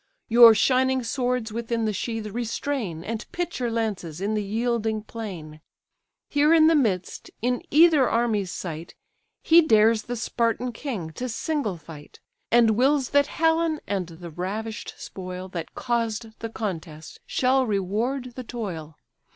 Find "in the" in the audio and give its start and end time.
4.19-4.41, 6.55-6.73